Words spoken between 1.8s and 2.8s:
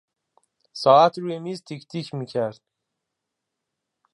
تک میکرد.